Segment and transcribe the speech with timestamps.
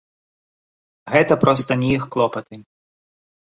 [1.15, 2.55] Гэта проста не іх клопаты.